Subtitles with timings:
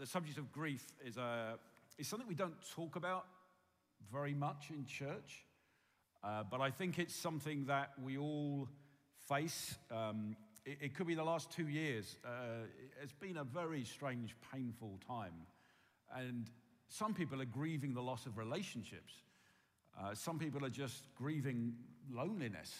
[0.00, 1.56] the subject of grief is, uh,
[1.98, 3.26] is something we don't talk about
[4.10, 5.44] very much in church,
[6.24, 8.66] uh, but I think it's something that we all
[9.28, 9.76] face.
[9.90, 12.16] Um, it, it, could be the last two years.
[12.24, 12.64] Uh,
[13.02, 15.34] it's been a very strange, painful time.
[16.16, 16.48] And
[16.88, 19.12] some people are grieving the loss of relationships.
[20.00, 21.74] Uh, some people are just grieving
[22.10, 22.74] loneliness.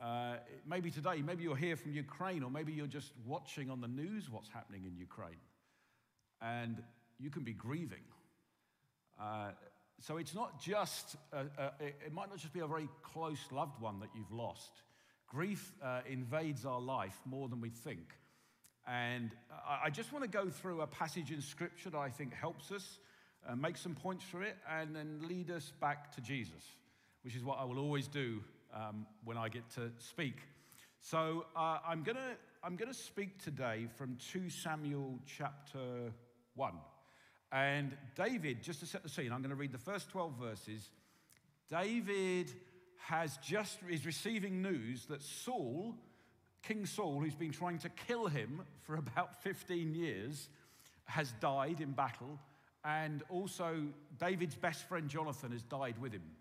[0.00, 0.36] Uh,
[0.66, 4.30] maybe today, maybe you're here from Ukraine, or maybe you're just watching on the news
[4.30, 5.36] what's happening in Ukraine.
[6.42, 6.82] And
[7.18, 8.04] you can be grieving.
[9.20, 9.50] Uh,
[10.00, 11.72] so it's not just, a, a,
[12.06, 14.72] it might not just be a very close loved one that you've lost.
[15.28, 18.14] Grief uh, invades our life more than we think.
[18.86, 19.30] And
[19.68, 22.72] I, I just want to go through a passage in Scripture that I think helps
[22.72, 22.98] us,
[23.46, 26.64] uh, make some points for it, and then lead us back to Jesus,
[27.22, 28.40] which is what I will always do
[28.74, 30.36] um, when I get to speak.
[31.00, 36.12] So uh, I'm going to I'm going to speak today from 2 Samuel chapter
[36.60, 36.72] 1.
[37.52, 40.90] And David, just to set the scene, I'm going to read the first 12 verses.
[41.70, 42.52] David
[43.06, 45.94] has just is receiving news that Saul,
[46.62, 50.48] King Saul, who's been trying to kill him for about 15 years,
[51.06, 52.38] has died in battle.
[52.84, 53.86] And also,
[54.18, 56.36] David's best friend Jonathan has died with him.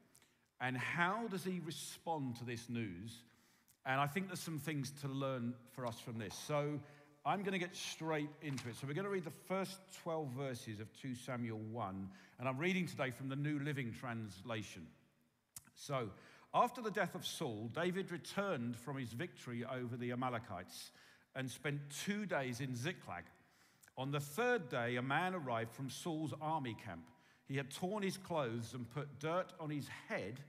[0.60, 3.24] And how does he respond to this news?
[3.86, 6.36] And I think there's some things to learn for us from this.
[6.36, 6.80] So
[7.30, 8.76] I'm going to get straight into it.
[8.76, 12.10] So we're going to read the first 12 verses of 2 Samuel 1.
[12.40, 14.88] And I'm reading today from the New Living Translation.
[15.76, 16.10] So
[16.56, 20.90] after the death of Saul, David returned from his victory over the Amalekites
[21.36, 23.26] and spent two days in Ziklag.
[23.96, 27.06] On the third day, a man arrived from Saul's army camp
[27.50, 30.40] he had torn his clothes and put dirt on his head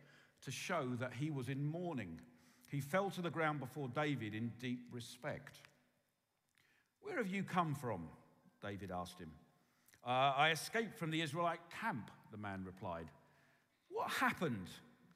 [0.45, 2.21] to show that he was in mourning.
[2.69, 5.57] He fell to the ground before David in deep respect.
[7.03, 8.09] Where have you come from?
[8.63, 9.31] David asked him.
[10.07, 13.07] Uh, I escaped from the Israelite camp, the man replied.
[13.91, 14.69] What happened?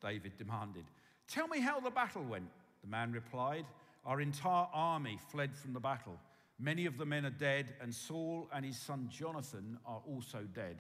[0.03, 0.85] David demanded.
[1.29, 2.51] Tell me how the battle went,
[2.83, 3.65] the man replied.
[4.05, 6.19] Our entire army fled from the battle.
[6.59, 10.77] Many of the men are dead, and Saul and his son Jonathan are also dead.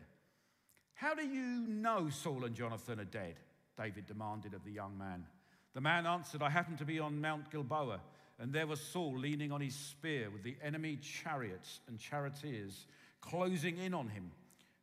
[0.94, 3.36] How do you know Saul and Jonathan are dead?
[3.76, 5.24] David demanded of the young man.
[5.72, 8.00] The man answered, I happened to be on Mount Gilboa,
[8.38, 12.86] and there was Saul leaning on his spear with the enemy chariots and charioteers
[13.20, 14.30] closing in on him.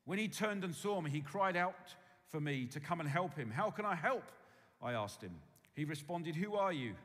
[0.05, 1.93] When he turned and saw me, he cried out
[2.29, 3.51] for me to come and help him.
[3.51, 4.23] How can I help?
[4.81, 5.35] I asked him.
[5.73, 6.95] He responded, Who are you?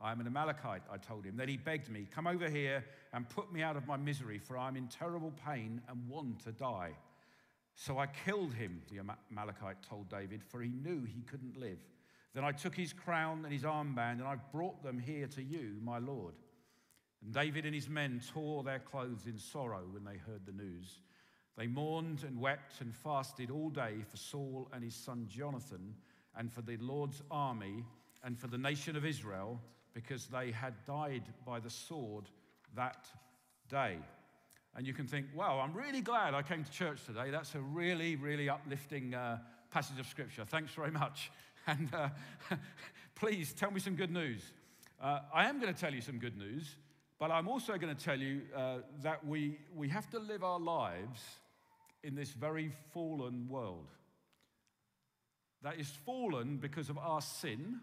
[0.00, 1.36] I am an Amalekite, I told him.
[1.36, 4.58] Then he begged me, Come over here and put me out of my misery, for
[4.58, 6.92] I am in terrible pain and want to die.
[7.74, 11.78] So I killed him, the Amalekite told David, for he knew he couldn't live.
[12.36, 15.78] Then I took his crown and his armband, and I brought them here to you,
[15.82, 16.34] my Lord.
[17.24, 21.00] And David and his men tore their clothes in sorrow when they heard the news.
[21.56, 25.94] They mourned and wept and fasted all day for Saul and his son Jonathan,
[26.36, 27.86] and for the Lord's army,
[28.22, 29.58] and for the nation of Israel,
[29.94, 32.28] because they had died by the sword
[32.74, 33.06] that
[33.70, 33.96] day.
[34.76, 37.30] And you can think, wow, I'm really glad I came to church today.
[37.30, 39.38] That's a really, really uplifting uh,
[39.70, 40.44] passage of scripture.
[40.44, 41.30] Thanks very much.
[41.66, 42.08] And uh,
[43.16, 44.40] please tell me some good news.
[45.02, 46.76] Uh, I am going to tell you some good news,
[47.18, 50.60] but I'm also going to tell you uh, that we, we have to live our
[50.60, 51.20] lives
[52.02, 53.88] in this very fallen world.
[55.62, 57.80] That is fallen because of our sin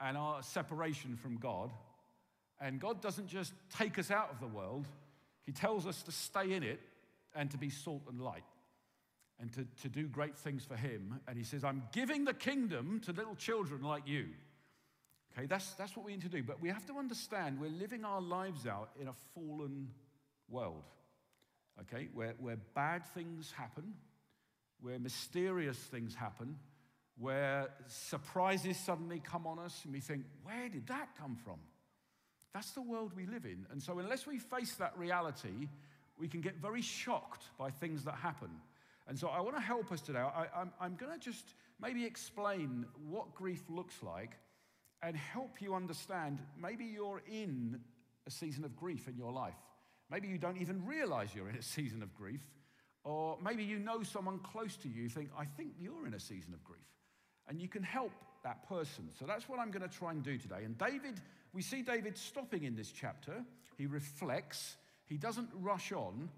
[0.00, 1.70] and our separation from God.
[2.60, 4.88] And God doesn't just take us out of the world,
[5.46, 6.80] he tells us to stay in it
[7.34, 8.44] and to be salt and light
[9.42, 11.20] and to, to do great things for Him.
[11.26, 14.28] And He says, I'm giving the kingdom to little children like you.
[15.36, 16.42] Okay, that's, that's what we need to do.
[16.42, 19.88] But we have to understand we're living our lives out in a fallen
[20.48, 20.84] world,
[21.80, 23.94] okay, where, where bad things happen,
[24.80, 26.56] where mysterious things happen,
[27.18, 31.58] where surprises suddenly come on us and we think, where did that come from?
[32.54, 33.66] That's the world we live in.
[33.72, 35.68] And so, unless we face that reality,
[36.18, 38.50] we can get very shocked by things that happen.
[39.08, 40.20] And so, I want to help us today.
[40.20, 40.46] I,
[40.80, 44.36] am going to just maybe explain what grief looks like
[45.02, 47.80] and help you understand maybe you're in
[48.26, 49.58] a season of grief in your life.
[50.10, 52.42] Maybe you don't even realize you're in a season of grief.
[53.04, 56.54] Or maybe you know someone close to you, think, I think you're in a season
[56.54, 56.80] of grief.
[57.48, 58.12] And you can help
[58.44, 59.08] that person.
[59.18, 60.62] So that's what I'm going to try and do today.
[60.64, 61.20] And David
[61.52, 63.44] we see David stopping in this chapter.
[63.76, 64.76] He reflects,
[65.06, 66.30] he doesn't rush on.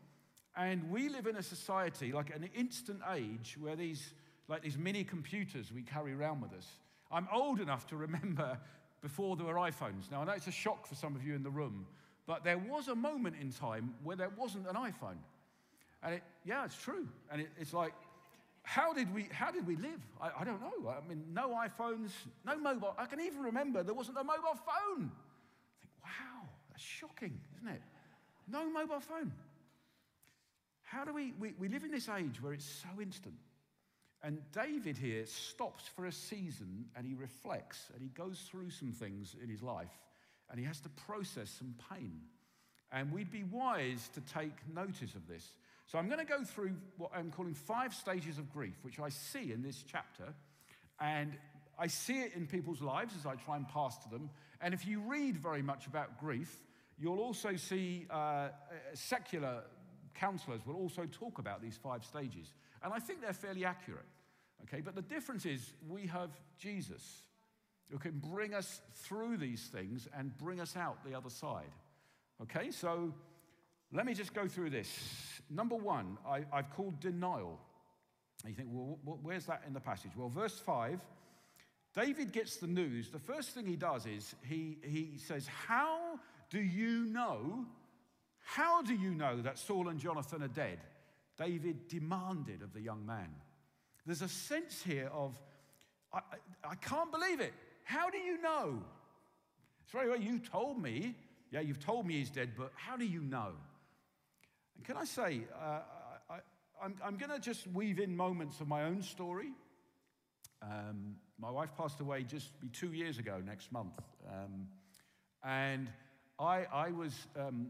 [0.56, 4.14] And we live in a society, like an instant age, where these,
[4.48, 6.66] like these mini computers we carry around with us.
[7.10, 8.58] I'm old enough to remember
[9.02, 10.10] before there were iPhones.
[10.10, 11.86] Now, I know it's a shock for some of you in the room,
[12.26, 15.18] but there was a moment in time where there wasn't an iPhone.
[16.02, 17.08] And it, yeah, it's true.
[17.30, 17.92] And it, it's like,
[18.62, 20.00] how did we, how did we live?
[20.20, 20.88] I, I don't know.
[20.88, 22.10] I mean, no iPhones,
[22.46, 22.94] no mobile.
[22.96, 25.10] I can even remember there wasn't a mobile phone.
[25.10, 27.82] I think, wow, that's shocking, isn't it?
[28.48, 29.32] No mobile phone.
[30.94, 33.34] How do we, we, we live in this age where it's so instant.
[34.22, 38.92] And David here stops for a season and he reflects and he goes through some
[38.92, 39.90] things in his life
[40.48, 42.20] and he has to process some pain.
[42.92, 45.44] And we'd be wise to take notice of this.
[45.86, 49.08] So I'm going to go through what I'm calling five stages of grief, which I
[49.08, 50.32] see in this chapter.
[51.00, 51.32] And
[51.76, 54.30] I see it in people's lives as I try and pass to them.
[54.60, 56.62] And if you read very much about grief,
[57.00, 58.50] you'll also see uh,
[58.94, 59.64] secular
[60.14, 62.52] counselors will also talk about these five stages.
[62.82, 64.06] And I think they're fairly accurate.
[64.62, 67.22] Okay, but the difference is we have Jesus
[67.90, 71.70] who can bring us through these things and bring us out the other side.
[72.42, 73.12] Okay, so
[73.92, 74.88] let me just go through this.
[75.50, 77.60] Number one, I, have called denial.
[78.42, 80.10] And you think, well, where's that in the passage?
[80.16, 81.00] Well, verse 5,
[81.94, 83.10] David gets the news.
[83.10, 86.18] The first thing he does is he, he says, How
[86.50, 87.66] do you know?
[88.44, 90.78] How do you know that Saul and Jonathan are dead?
[91.36, 93.28] David demanded of the young man.
[94.06, 95.34] There's a sense here of,
[96.12, 96.20] I,
[96.62, 97.54] I, can't believe it.
[97.84, 98.82] How do you know?
[99.82, 101.16] It's very well, you told me.
[101.50, 103.52] Yeah, you've told me he's dead, but how do you know?
[104.76, 105.80] And can I say, uh,
[106.28, 106.38] I,
[106.82, 109.52] I'm, I'm going to just weave in moments of my own story.
[110.62, 113.98] Um, my wife passed away just two years ago next month.
[114.28, 114.68] Um,
[115.42, 115.88] and
[116.38, 117.68] I, I was, um,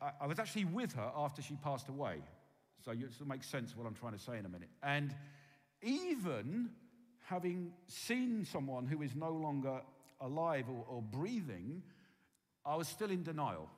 [0.00, 2.16] I, I, was actually with her after she passed away.
[2.84, 4.68] So it'll make sense what I'm trying to say in a minute.
[4.82, 5.14] And
[5.82, 6.70] even
[7.26, 9.80] having seen someone who is no longer
[10.20, 11.82] alive or, or breathing,
[12.64, 13.68] I was still in denial.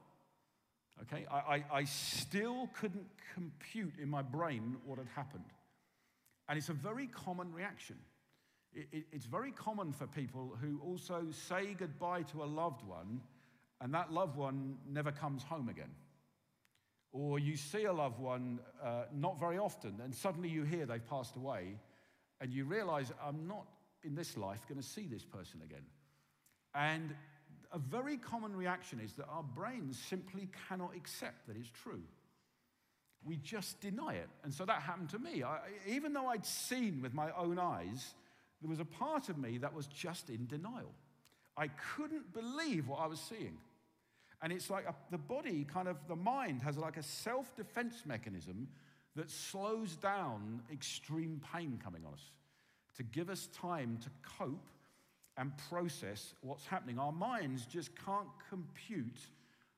[1.02, 5.44] Okay, I, I, I, still couldn't compute in my brain what had happened.
[6.48, 7.96] And it's a very common reaction.
[8.72, 13.20] It, it, it's very common for people who also say goodbye to a loved one,
[13.80, 15.90] and that loved one never comes home again.
[17.12, 21.06] Or you see a loved one uh, not very often, and suddenly you hear they've
[21.08, 21.78] passed away,
[22.40, 23.66] and you realize, I'm not
[24.02, 25.84] in this life going to see this person again.
[26.74, 27.14] And
[27.72, 32.02] a very common reaction is that our brains simply cannot accept that it's true.
[33.24, 34.28] We just deny it.
[34.42, 35.42] And so that happened to me.
[35.42, 38.14] I, even though I'd seen with my own eyes,
[38.60, 40.92] there was a part of me that was just in denial.
[41.56, 43.56] I couldn't believe what I was seeing.
[44.42, 48.02] And it's like a, the body, kind of, the mind has like a self defense
[48.04, 48.68] mechanism
[49.16, 52.32] that slows down extreme pain coming on us
[52.96, 54.68] to give us time to cope
[55.36, 56.98] and process what's happening.
[56.98, 59.18] Our minds just can't compute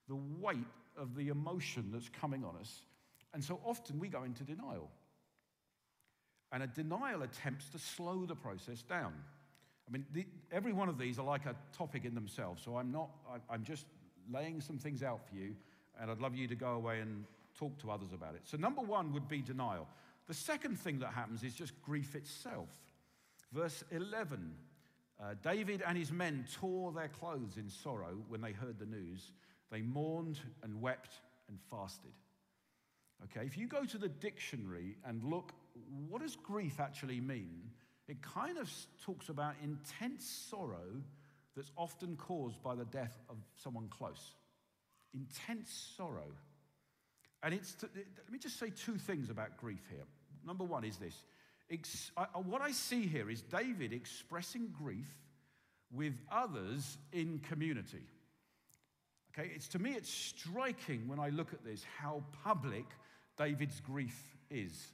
[0.09, 0.59] the weight
[0.97, 2.81] of the emotion that's coming on us.
[3.35, 4.91] And so often we go into denial.
[6.53, 9.13] And a denial attempts to slow the process down.
[9.89, 12.63] I mean, the, every one of these are like a topic in themselves.
[12.65, 13.87] So I'm not, I, I'm just
[14.33, 15.55] laying some things out for you,
[16.01, 17.25] and I'd love you to go away and
[17.59, 18.43] talk to others about it.
[18.45, 19.87] So, number one would be denial.
[20.27, 22.69] The second thing that happens is just grief itself.
[23.53, 24.53] Verse 11
[25.19, 29.33] uh, David and his men tore their clothes in sorrow when they heard the news.
[29.71, 31.15] They mourned and wept
[31.49, 32.13] and fasted.
[33.25, 35.53] Okay, if you go to the dictionary and look,
[36.09, 37.66] what does grief actually mean?
[38.09, 38.71] It kind of
[39.05, 41.03] talks about intense sorrow
[41.57, 44.35] that's often caused by the death of someone close.
[45.15, 46.33] Intense sorrow.
[47.43, 50.05] And it's, let me just say two things about grief here.
[50.45, 51.15] Number one is this
[52.45, 55.13] what I see here is David expressing grief
[55.93, 58.05] with others in community.
[59.37, 62.87] Okay, it's to me, it's striking when I look at this how public
[63.37, 64.17] David's grief
[64.51, 64.93] is.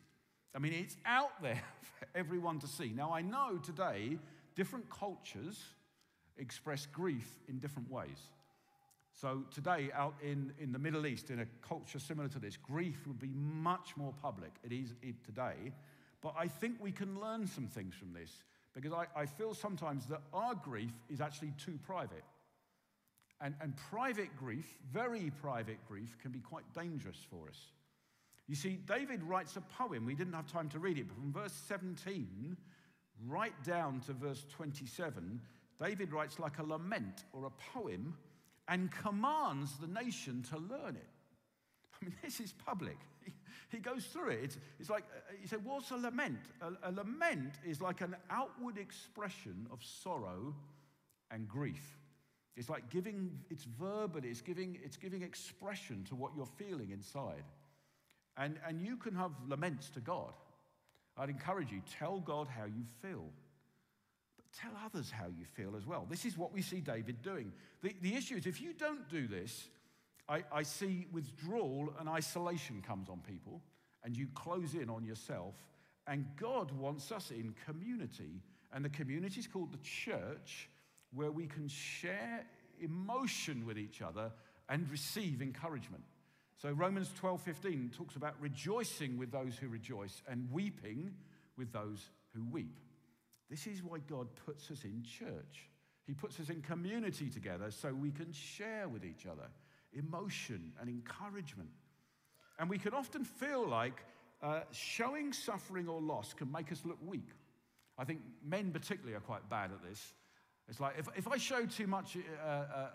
[0.55, 1.61] I mean, it's out there
[1.99, 2.93] for everyone to see.
[2.95, 4.19] Now, I know today
[4.55, 5.63] different cultures
[6.37, 8.19] express grief in different ways.
[9.15, 13.07] So, today, out in, in the Middle East, in a culture similar to this, grief
[13.07, 14.53] would be much more public.
[14.65, 15.73] It is it today.
[16.23, 18.31] But I think we can learn some things from this
[18.75, 22.25] because I, I feel sometimes that our grief is actually too private.
[23.41, 27.59] And, and private grief, very private grief, can be quite dangerous for us.
[28.53, 30.05] You see, David writes a poem.
[30.05, 32.55] We didn't have time to read it, but from verse 17
[33.27, 35.41] right down to verse 27,
[35.83, 38.15] David writes like a lament or a poem
[38.69, 41.09] and commands the nation to learn it.
[41.95, 42.99] I mean, this is public.
[43.71, 44.41] He, goes through it.
[44.43, 46.41] It's, it's like, uh, he said, What's a lament?
[46.61, 50.55] A, a lament is like an outward expression of sorrow
[51.31, 51.97] and grief.
[52.55, 57.45] It's like giving, it's verbal, it's giving, it's giving expression to what you're feeling inside.
[58.37, 60.33] And, and you can have laments to God.
[61.17, 63.25] I'd encourage you, tell God how you feel.
[64.37, 66.07] But tell others how you feel as well.
[66.09, 67.53] This is what we see David doing.
[67.83, 69.69] The, the issue is if you don't do this,
[70.29, 73.61] I, I see withdrawal and isolation comes on people,
[74.05, 75.55] and you close in on yourself.
[76.07, 78.41] And God wants us in community,
[78.73, 80.69] and the community is called the church,
[81.13, 82.47] where we can share
[82.81, 84.33] emotion with each other
[84.69, 86.03] and receive encouragement.
[86.63, 91.13] So Romans 12:15 talks about rejoicing with those who rejoice and weeping
[91.57, 92.79] with those who weep.
[93.51, 95.69] This is why God puts us in church.
[96.07, 99.49] He puts us in community together so we can share with each other
[99.93, 101.71] emotion and encouragement.
[102.61, 104.05] And we can often feel like
[104.41, 107.31] uh, showing suffering or loss can make us look weak.
[107.99, 110.15] I think men, particularly, are quite bad at this.
[110.69, 112.89] It's like if, if I show too much, uh, uh, uh,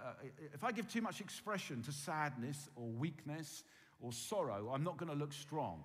[0.54, 3.64] if I give too much expression to sadness or weakness
[4.00, 5.84] or sorrow, I'm not going to look strong.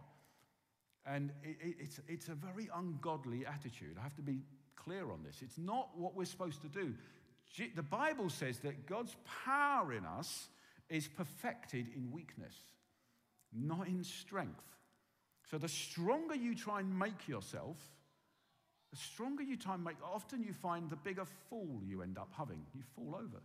[1.04, 3.96] And it, it, it's, it's a very ungodly attitude.
[3.98, 4.42] I have to be
[4.76, 5.42] clear on this.
[5.42, 6.94] It's not what we're supposed to do.
[7.74, 10.48] The Bible says that God's power in us
[10.88, 12.54] is perfected in weakness,
[13.52, 14.64] not in strength.
[15.50, 17.76] So the stronger you try and make yourself,
[18.92, 22.60] the stronger you time make, often you find the bigger fall you end up having.
[22.74, 23.40] You fall over.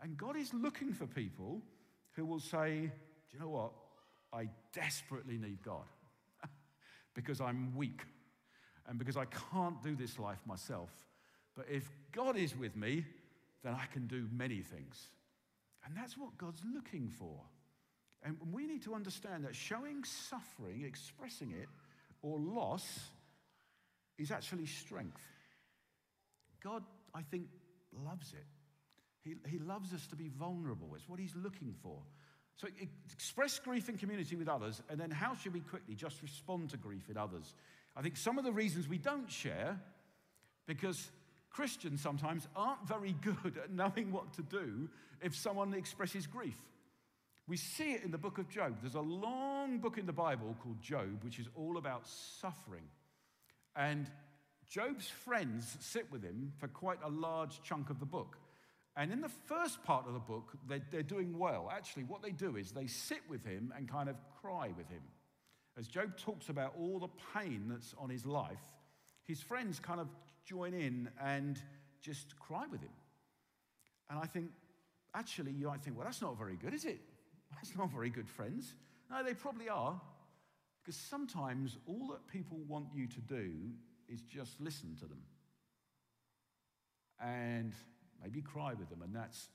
[0.00, 1.60] And God is looking for people
[2.12, 2.82] who will say,
[3.30, 3.72] Do you know what?
[4.32, 5.84] I desperately need God
[7.14, 8.02] because I'm weak
[8.88, 10.90] and because I can't do this life myself.
[11.56, 13.04] But if God is with me,
[13.64, 15.08] then I can do many things.
[15.84, 17.40] And that's what God's looking for.
[18.22, 21.68] And we need to understand that showing suffering, expressing it,
[22.22, 23.00] or loss
[24.18, 25.22] is actually strength.
[26.62, 26.82] God,
[27.14, 27.48] I think,
[28.04, 28.46] loves it.
[29.22, 30.90] He, he loves us to be vulnerable.
[30.94, 31.98] It's what He's looking for.
[32.56, 32.68] So
[33.08, 36.76] express grief in community with others, and then how should we quickly just respond to
[36.76, 37.54] grief in others?
[37.96, 39.80] I think some of the reasons we don't share,
[40.66, 41.10] because
[41.50, 44.88] Christians sometimes aren't very good at knowing what to do
[45.20, 46.56] if someone expresses grief.
[47.46, 48.78] We see it in the book of Job.
[48.80, 52.84] There's a long book in the Bible called Job, which is all about suffering.
[53.76, 54.10] And
[54.68, 58.38] Job's friends sit with him for quite a large chunk of the book.
[58.96, 61.68] And in the first part of the book, they're, they're, doing well.
[61.72, 65.02] Actually, what they do is they sit with him and kind of cry with him.
[65.76, 68.62] As Job talks about all the pain that's on his life,
[69.26, 70.08] his friends kind of
[70.44, 71.60] join in and
[72.00, 72.92] just cry with him.
[74.10, 74.50] And I think,
[75.14, 77.00] actually, you might think, well, that's not very good, is it?
[77.54, 78.74] That's not very good friends.
[79.10, 80.00] No, they probably are.
[80.84, 83.52] Because sometimes all that people want you to do
[84.06, 85.22] is just listen to them
[87.18, 87.72] and
[88.22, 89.48] maybe cry with them, and that's,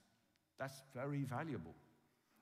[0.57, 1.75] that's very valuable.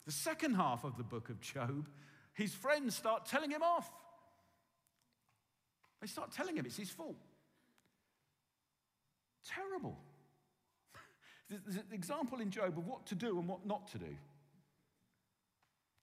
[0.06, 1.86] The second half of the book of Job,
[2.34, 3.92] his friends start telling him off.
[6.00, 7.18] They start telling him it's his fault.
[9.46, 9.98] Terrible.
[11.50, 14.16] There's an example in Job of what to do and what not to do.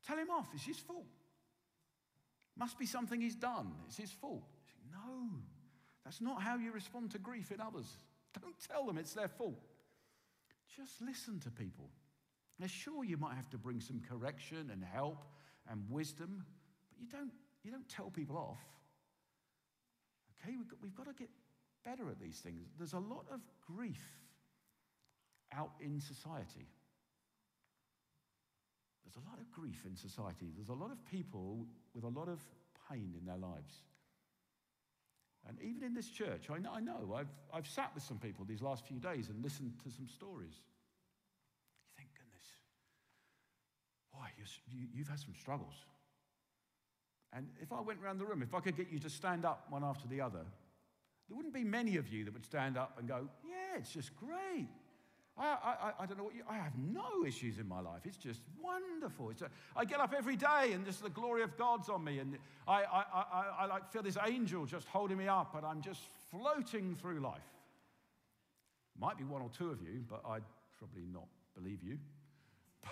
[0.07, 1.07] Tell him off, it's his fault.
[2.57, 3.73] Must be something he's done.
[3.87, 4.45] It's his fault.
[4.93, 5.29] No,
[6.05, 7.97] that's not how you respond to grief in others.
[8.41, 9.61] Don't tell them it's their fault.
[10.77, 11.91] Just listen to people.
[12.59, 15.25] Now, sure, you might have to bring some correction and help
[15.71, 16.45] and wisdom,
[16.89, 17.33] but you don't,
[17.65, 18.61] you don't tell people off.
[20.41, 21.31] Okay, we've got, we've got to get
[21.85, 22.69] better at these things.
[22.79, 24.03] There's a lot of grief
[25.53, 26.69] out in society.
[29.05, 30.53] There's a lot of grief in society.
[30.55, 32.41] There's a lot of people with a lot of
[32.91, 33.83] pain in their lives.
[35.47, 38.45] And even in this church, I know, I know I've, I've sat with some people
[38.45, 40.55] these last few days and listened to some stories.
[41.87, 42.47] You think, goodness,
[44.13, 44.27] boy,
[44.71, 45.75] you, you've had some struggles.
[47.33, 49.67] And if I went around the room, if I could get you to stand up
[49.69, 50.45] one after the other,
[51.29, 54.17] there wouldn't be many of you that would stand up and go, Yeah, it's just
[54.17, 54.69] great.
[55.37, 58.03] I, I, I don't know what you, I have no issues in my life.
[58.05, 59.31] It's just wonderful.
[59.31, 59.43] It's
[59.89, 62.21] get up every day and just the glory of God's on me.
[62.21, 62.39] And
[62.69, 66.01] I, I, I, I like feel this angel just holding me up and I'm just
[66.31, 67.43] floating through life.
[68.97, 70.45] Might be one or two of you, but I'd
[70.79, 71.99] probably not believe you.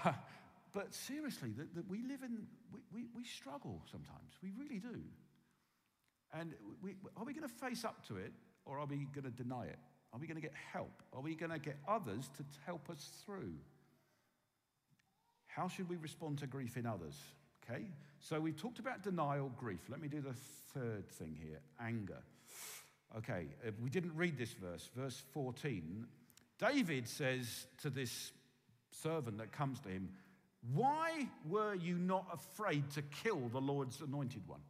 [0.03, 0.15] But,
[0.73, 4.33] but seriously, that, that we live in, we, we, we struggle sometimes.
[4.43, 5.01] We really do.
[6.33, 8.33] And we, are we going to face up to it
[8.65, 9.79] or are we going to deny it?
[10.13, 11.03] Are we going to get help?
[11.15, 13.55] Are we going to get others to help us through?
[15.47, 17.15] How should we respond to grief in others?
[17.65, 17.85] Okay,
[18.19, 19.81] so we've talked about denial, grief.
[19.89, 20.35] Let me do the
[20.75, 22.23] third thing here anger.
[23.17, 26.07] Okay, uh, we didn't read this verse, verse 14.
[26.59, 28.33] David says to this
[28.91, 30.09] servant that comes to him,
[30.75, 34.61] Why were you not afraid to kill the Lord's anointed one?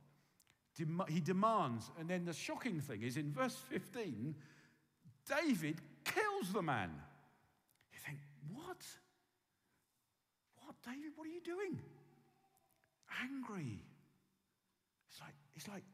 [1.09, 4.35] He demands, and then the shocking thing is in verse 15,
[5.27, 6.91] David kills the man.
[7.93, 8.19] You think,
[8.53, 8.85] what?
[10.65, 11.13] What, David?
[11.17, 11.79] What are you doing?
[13.23, 13.83] Angry.
[15.11, 15.85] It's like, it's like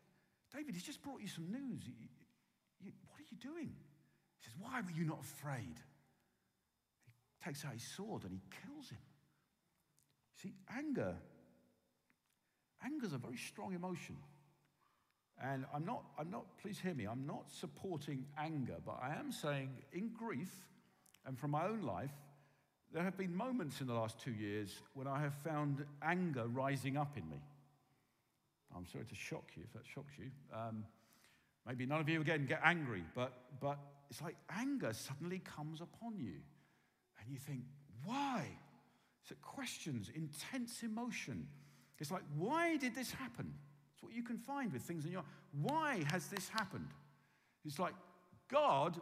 [0.55, 1.83] David, he's just brought you some news.
[1.87, 1.93] You,
[2.81, 3.71] you, what are you doing?
[4.39, 5.77] He says, Why were you not afraid?
[7.05, 8.99] He takes out his sword and he kills him.
[10.43, 11.17] See, anger,
[12.85, 14.17] anger is a very strong emotion.
[15.43, 19.31] And I'm not, I'm not, please hear me, I'm not supporting anger, but I am
[19.31, 20.51] saying in grief
[21.27, 22.11] and from my own life,
[22.93, 26.97] there have been moments in the last two years when I have found anger rising
[26.97, 27.41] up in me.
[28.75, 30.31] I'm sorry to shock you if that shocks you.
[30.53, 30.85] Um,
[31.67, 33.79] maybe none of you again get angry, but, but
[34.11, 36.35] it's like anger suddenly comes upon you.
[37.21, 37.63] And you think,
[38.05, 38.47] why?
[39.23, 41.47] It's a questions, intense emotion.
[41.99, 43.53] It's like, why did this happen?
[43.99, 45.25] It's what you can find with things in your
[45.61, 46.89] Why has this happened?
[47.65, 47.95] It's like,
[48.49, 49.01] God,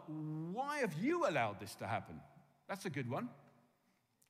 [0.51, 2.19] why have you allowed this to happen?
[2.67, 3.29] That's a good one.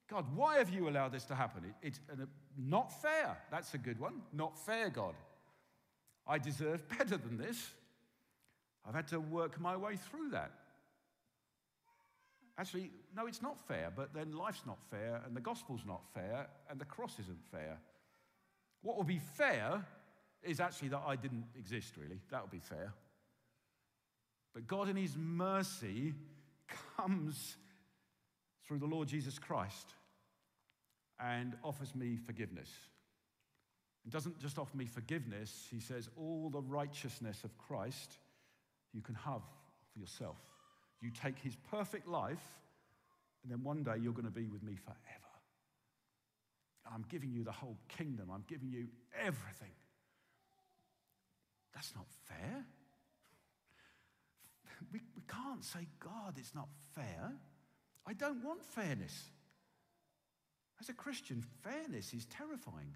[0.10, 1.64] God, why have you allowed this to happen?
[1.66, 2.26] It, it's uh,
[2.58, 3.38] not fair.
[3.50, 4.22] That's a good one.
[4.34, 5.16] Not fair, God.
[6.28, 7.72] I deserve better than this.
[8.86, 10.52] I've had to work my way through that.
[12.58, 16.48] Actually, no, it's not fair, but then life's not fair, and the gospel's not fair,
[16.70, 17.78] and the cross isn't fair.
[18.82, 19.86] What would be fair
[20.44, 22.20] is actually that I didn't exist, really.
[22.32, 22.94] That would be fair.
[24.54, 26.14] But God, in His mercy,
[26.98, 27.58] comes
[28.66, 29.94] through the Lord Jesus Christ
[31.20, 32.70] and offers me forgiveness.
[34.04, 38.20] He doesn't just offer me forgiveness, He says, all the righteousness of Christ
[38.94, 39.42] you can have
[39.92, 40.38] for yourself.
[41.02, 42.60] You take His perfect life,
[43.44, 44.98] and then one day you're going to be with me forever.
[46.92, 48.88] I'm giving you the whole kingdom, I'm giving you
[49.22, 49.72] everything.
[51.78, 52.66] That's not fair.
[54.92, 57.34] We, we can't say, God, it's not fair.
[58.04, 59.14] I don't want fairness.
[60.82, 62.96] As a Christian, fairness is terrifying.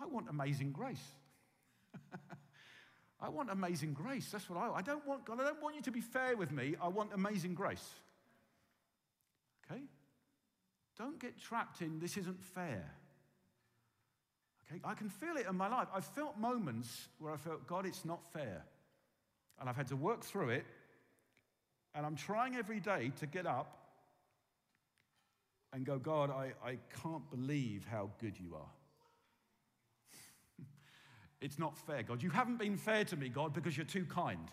[0.00, 1.02] I want amazing grace.
[3.20, 4.28] I want amazing grace.
[4.30, 4.78] That's what I want.
[4.78, 6.76] I don't want God, I don't want you to be fair with me.
[6.80, 7.84] I want amazing grace.
[9.68, 9.82] Okay?
[10.96, 12.92] Don't get trapped in this isn't fair.
[14.70, 14.80] Okay?
[14.84, 15.88] I can feel it in my life.
[15.94, 18.64] I've felt moments where I felt, God, it's not fair.
[19.58, 20.64] And I've had to work through it.
[21.94, 23.76] And I'm trying every day to get up
[25.72, 28.70] and go, God, I, I can't believe how good you are.
[31.40, 32.22] it's not fair, God.
[32.22, 34.50] You haven't been fair to me, God, because you're too kind.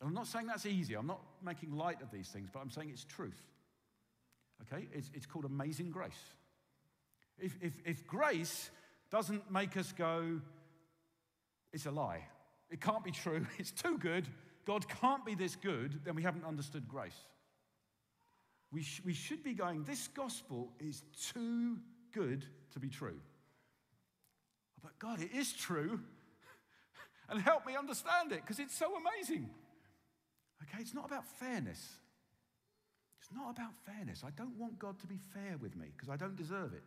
[0.00, 0.94] And I'm not saying that's easy.
[0.94, 3.40] I'm not making light of these things, but I'm saying it's truth.
[4.62, 4.86] Okay?
[4.92, 6.12] It's, it's called amazing grace.
[7.38, 8.70] If, if, if grace
[9.10, 10.40] doesn't make us go,
[11.72, 12.24] it's a lie,
[12.70, 14.26] it can't be true, it's too good,
[14.64, 17.16] God can't be this good, then we haven't understood grace.
[18.72, 21.78] We, sh- we should be going, this gospel is too
[22.12, 23.20] good to be true.
[24.82, 26.00] But God, it is true.
[27.30, 29.50] and help me understand it because it's so amazing.
[30.62, 31.80] Okay, it's not about fairness.
[33.20, 34.22] It's not about fairness.
[34.26, 36.82] I don't want God to be fair with me because I don't deserve it.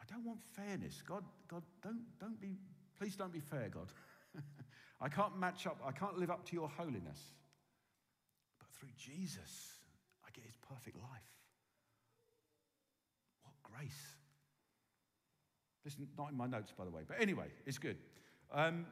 [0.00, 1.02] I don't want fairness.
[1.06, 2.56] God, God, don't, don't be,
[2.98, 3.92] please don't be fair, God.
[5.00, 7.20] I can't match up, I can't live up to your holiness.
[8.58, 9.74] But through Jesus,
[10.26, 11.30] I get his perfect life.
[13.42, 14.16] What grace.
[15.84, 17.96] This is not in my notes, by the way, but anyway, it's good.
[18.52, 18.86] Um,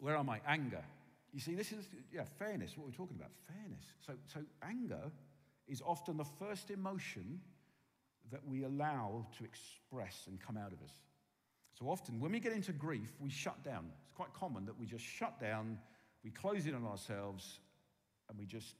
[0.00, 0.40] where am I?
[0.46, 0.84] Anger.
[1.32, 3.30] You see, this is, yeah, fairness, what we're talking about.
[3.48, 3.84] Fairness.
[4.06, 5.10] So, so anger
[5.66, 7.40] is often the first emotion
[8.30, 10.94] that we allow to express and come out of us.
[11.78, 13.86] So often, when we get into grief, we shut down.
[14.04, 15.78] It's quite common that we just shut down,
[16.22, 17.58] we close in on ourselves,
[18.28, 18.76] and we just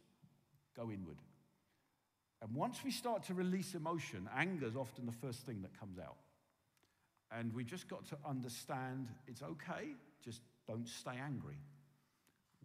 [0.76, 1.18] go inward.
[2.40, 5.98] And once we start to release emotion, anger is often the first thing that comes
[5.98, 6.16] out.
[7.32, 11.58] And we just got to understand it's okay, just don't stay angry.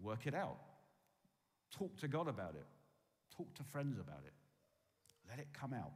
[0.02, 0.58] Work it out.
[1.72, 2.66] Talk to God about it.
[3.36, 4.34] Talk to friends about it.
[5.30, 5.92] Let it come out.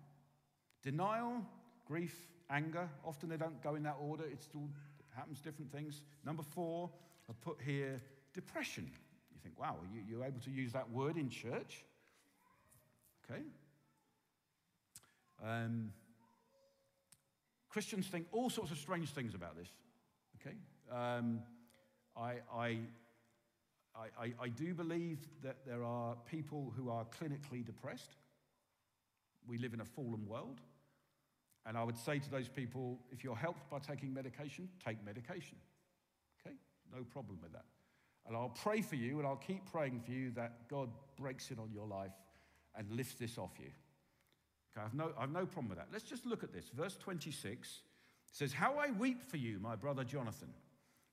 [0.83, 1.41] Denial,
[1.85, 2.15] grief,
[2.49, 4.25] anger, often they don't go in that order.
[4.25, 4.69] It still
[5.15, 6.01] happens, different things.
[6.25, 6.89] Number four,
[7.29, 8.01] I put here
[8.33, 8.91] depression.
[9.31, 11.83] You think, wow, you, you're able to use that word in church?
[13.23, 13.41] Okay.
[15.43, 15.91] Um,
[17.69, 19.69] Christians think all sorts of strange things about this.
[20.41, 20.55] Okay.
[20.91, 21.39] Um,
[22.15, 22.77] I, I,
[23.95, 28.11] I, I, I do believe that there are people who are clinically depressed.
[29.47, 30.59] We live in a fallen world.
[31.65, 35.57] And I would say to those people if you're helped by taking medication, take medication.
[36.45, 36.55] Okay?
[36.93, 37.65] No problem with that.
[38.25, 41.59] And I'll pray for you and I'll keep praying for you that God breaks in
[41.59, 42.13] on your life
[42.75, 43.71] and lifts this off you.
[44.71, 45.87] Okay, I have no, I have no problem with that.
[45.91, 46.69] Let's just look at this.
[46.75, 47.81] Verse 26
[48.31, 50.49] says, How I weep for you, my brother Jonathan.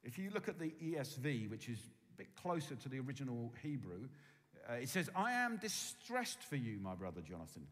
[0.03, 4.09] If you look at the ESV, which is a bit closer to the original Hebrew,
[4.69, 7.67] uh, it says, I am distressed for you, my brother Jonathan.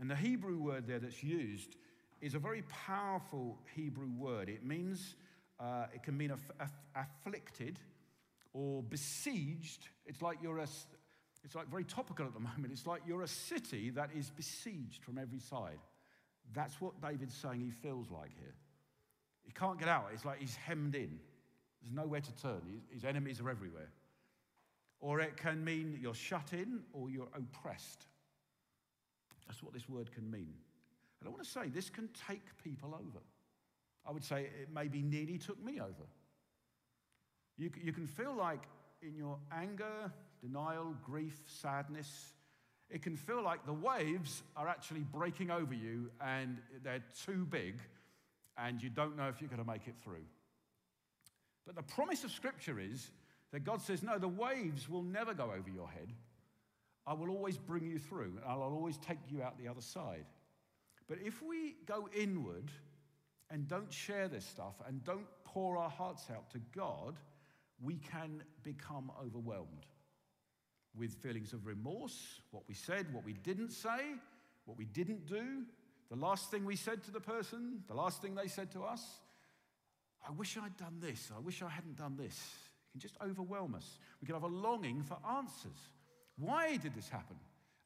[0.00, 1.76] And the Hebrew word there that's used
[2.20, 4.48] is a very powerful Hebrew word.
[4.48, 5.16] It means,
[5.60, 7.78] uh, it can mean aff- aff- afflicted
[8.52, 9.88] or besieged.
[10.06, 10.68] It's like you're a,
[11.44, 12.72] it's like very topical at the moment.
[12.72, 15.78] It's like you're a city that is besieged from every side.
[16.52, 18.54] That's what David's saying he feels like here.
[19.42, 20.08] He can't get out.
[20.12, 21.18] It's like he's hemmed in.
[21.82, 22.62] There's nowhere to turn.
[22.92, 23.90] His enemies are everywhere.
[25.00, 28.06] Or it can mean you're shut in or you're oppressed.
[29.46, 30.54] That's what this word can mean.
[31.24, 33.24] And I want to say this can take people over.
[34.06, 36.06] I would say it maybe nearly took me over.
[37.56, 38.64] You, you can feel like
[39.00, 42.34] in your anger, denial, grief, sadness,
[42.90, 47.76] it can feel like the waves are actually breaking over you and they're too big
[48.58, 50.26] and you don't know if you're going to make it through.
[51.64, 53.10] But the promise of Scripture is
[53.50, 56.12] that God says, No, the waves will never go over your head.
[57.06, 60.26] I will always bring you through, and I'll always take you out the other side.
[61.08, 62.70] But if we go inward
[63.50, 67.16] and don't share this stuff and don't pour our hearts out to God,
[67.82, 69.86] we can become overwhelmed
[70.96, 74.14] with feelings of remorse, what we said, what we didn't say,
[74.64, 75.64] what we didn't do,
[76.10, 79.02] the last thing we said to the person, the last thing they said to us.
[80.26, 81.30] I wish I'd done this.
[81.34, 82.32] I wish I hadn't done this.
[82.32, 83.98] It can just overwhelm us.
[84.20, 85.76] We can have a longing for answers.
[86.38, 87.36] Why did this happen?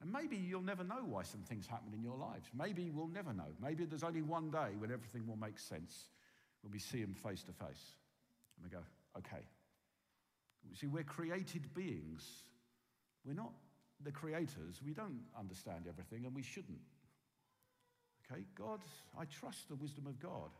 [0.00, 2.48] And maybe you'll never know why some things happen in your lives.
[2.56, 3.50] Maybe we'll never know.
[3.61, 6.08] Maybe there's only one day when everything will make sense,
[6.62, 7.96] when we see Him face to face.
[8.56, 8.84] And we go,
[9.16, 9.42] okay.
[10.68, 12.24] You see, we're created beings.
[13.24, 13.52] We're not
[14.04, 14.80] the creators.
[14.84, 16.78] We don't understand everything, and we shouldn't.
[18.30, 18.80] Okay, God,
[19.18, 20.50] I trust the wisdom of God.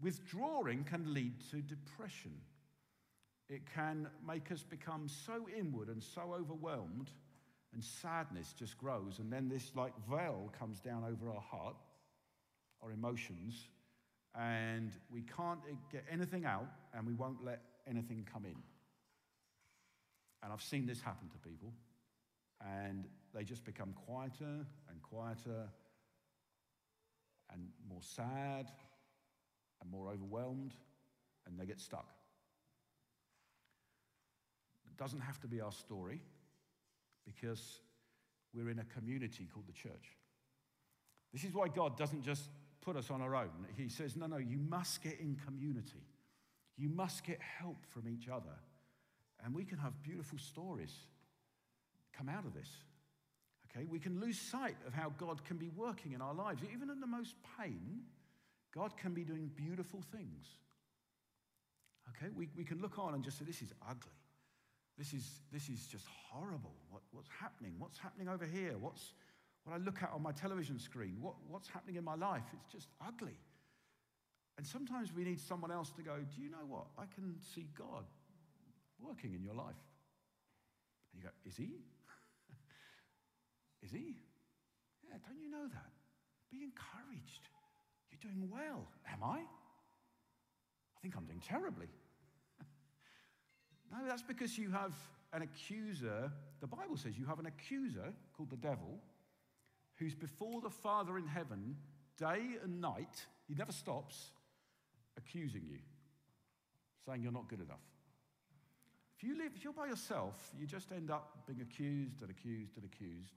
[0.00, 2.32] Withdrawing can lead to depression.
[3.48, 7.10] It can make us become so inward and so overwhelmed,
[7.74, 9.18] and sadness just grows.
[9.18, 11.76] And then this like veil comes down over our heart,
[12.82, 13.68] our emotions,
[14.34, 15.60] and we can't
[15.92, 18.56] get anything out, and we won't let anything come in.
[20.42, 21.72] And I've seen this happen to people,
[22.60, 25.68] and they just become quieter and quieter
[27.52, 28.70] and more sad
[29.80, 30.74] and more overwhelmed,
[31.46, 32.08] and they get stuck.
[34.86, 36.20] It doesn't have to be our story
[37.24, 37.80] because
[38.54, 40.16] we're in a community called the church.
[41.32, 42.48] This is why God doesn't just
[42.80, 43.66] put us on our own.
[43.76, 46.06] He says, no, no, you must get in community.
[46.76, 48.54] You must get help from each other.
[49.44, 50.94] And we can have beautiful stories
[52.16, 52.68] come out of this.
[53.70, 56.62] Okay, we can lose sight of how God can be working in our lives.
[56.72, 58.02] Even in the most pain,
[58.72, 60.46] God can be doing beautiful things.
[62.10, 64.12] Okay, we, we can look on and just say, This is ugly.
[64.96, 66.74] This is, this is just horrible.
[66.90, 67.74] What, what's happening?
[67.78, 68.74] What's happening over here?
[68.78, 69.12] What's
[69.64, 71.16] what I look at on my television screen?
[71.20, 72.42] What, what's happening in my life?
[72.52, 73.36] It's just ugly.
[74.56, 76.86] And sometimes we need someone else to go, Do you know what?
[76.98, 78.04] I can see God
[79.00, 79.80] working in your life.
[81.12, 81.72] And you go, Is he?
[83.82, 84.16] Is he?
[85.08, 85.90] Yeah, don't you know that?
[86.50, 87.48] Be encouraged.
[88.10, 88.86] You're doing well.
[89.10, 89.38] Am I?
[89.38, 91.88] I think I'm doing terribly.
[93.94, 94.92] No, that's because you have
[95.32, 96.30] an accuser.
[96.60, 98.98] The Bible says you have an accuser called the devil
[99.96, 101.76] who's before the Father in heaven
[102.18, 103.26] day and night.
[103.46, 104.30] He never stops
[105.16, 105.78] accusing you,
[107.06, 107.82] saying you're not good enough.
[109.16, 112.76] If you live, if you're by yourself, you just end up being accused and accused
[112.76, 113.34] and accused.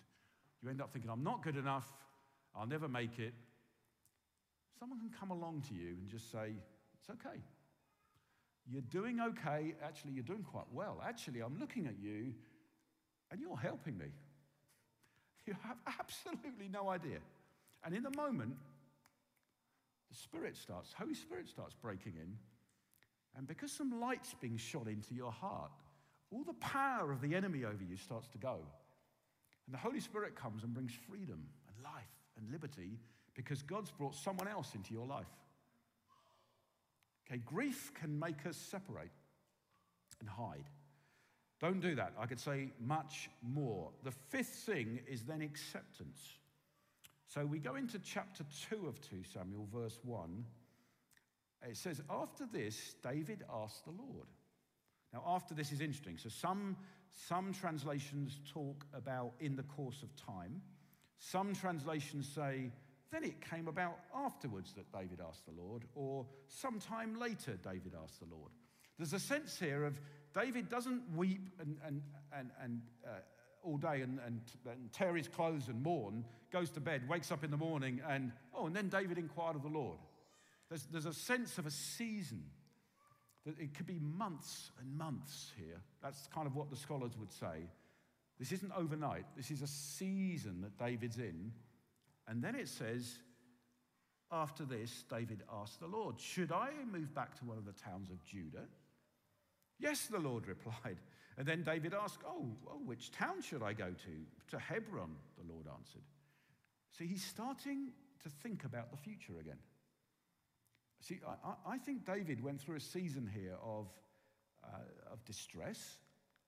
[0.64, 1.92] You end up thinking, I'm not good enough,
[2.56, 3.34] I'll never make it.
[4.80, 6.54] Someone can come along to you and just say,
[7.00, 7.40] It's okay.
[8.72, 9.76] You're doing okay.
[9.84, 11.02] Actually, you're doing quite well.
[11.06, 12.34] Actually, I'm looking at you
[13.32, 14.08] and you're helping me.
[15.46, 17.20] You have absolutely no idea.
[17.84, 18.56] And in the moment,
[20.10, 22.38] the Spirit starts, Holy Spirit starts breaking in.
[23.38, 25.72] And because some light's being shot into your heart,
[26.32, 28.58] all the power of the enemy over you starts to go.
[29.66, 32.04] And the Holy Spirit comes and brings freedom and life
[32.38, 33.00] and liberty
[33.36, 35.28] because God's brought someone else into your life.
[37.30, 39.12] Okay, grief can make us separate
[40.20, 40.70] and hide.
[41.60, 42.14] Don't do that.
[42.20, 43.90] I could say much more.
[44.04, 46.38] The fifth thing is then acceptance.
[47.28, 50.46] So we go into chapter 2 of 2 Samuel, verse 1.
[51.68, 54.28] It says, After this, David asked the Lord.
[55.14, 56.18] Now, after this is interesting.
[56.18, 56.78] So some,
[57.12, 60.62] some translations talk about in the course of time.
[61.20, 62.72] Some translations say,
[63.12, 68.20] then it came about afterwards that David asked the Lord, or sometime later David asked
[68.20, 68.52] the Lord.
[68.98, 70.00] There's a sense here of
[70.34, 72.02] David doesn't weep and, and,
[72.38, 73.20] and, and uh,
[73.64, 77.44] all day and, and, and tear his clothes and mourn, goes to bed, wakes up
[77.44, 80.00] in the morning, and oh, and then David inquired of the Lord.
[80.70, 82.44] There's, there's a sense of a season.
[83.46, 85.82] That it could be months and months here.
[86.04, 87.70] That's kind of what the scholars would say.
[88.40, 89.24] This isn't overnight.
[89.38, 91.54] This is a season that David's in.
[92.28, 93.20] And then it says,
[94.32, 98.10] after this, David asked the Lord, Should I move back to one of the towns
[98.10, 98.68] of Judah?
[99.80, 100.98] Yes, the Lord replied.
[101.38, 104.56] And then David asked, oh, oh, which town should I go to?
[104.56, 106.02] To Hebron, the Lord answered.
[106.98, 107.92] See, he's starting
[108.24, 109.60] to think about the future again.
[111.02, 113.88] See, I, I think David went through a season here of,
[114.64, 116.00] uh, of distress,